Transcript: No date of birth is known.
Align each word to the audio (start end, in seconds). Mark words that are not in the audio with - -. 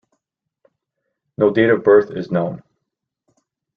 No 1.37 1.51
date 1.51 1.69
of 1.69 1.83
birth 1.83 2.09
is 2.09 2.31
known. 2.31 2.63